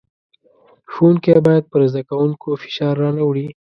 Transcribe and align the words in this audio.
ښوونکی 0.93 1.39
بايد 1.45 1.63
پر 1.71 1.81
زدکوونکو 1.91 2.49
فشار 2.61 2.95
را 3.01 3.09
نۀ 3.17 3.23
وړي. 3.25 3.47